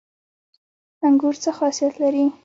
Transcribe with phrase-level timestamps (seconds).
[1.05, 2.25] انګور څه خاصیت لري؟